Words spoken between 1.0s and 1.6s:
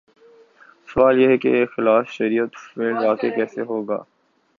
یہ ہے کہ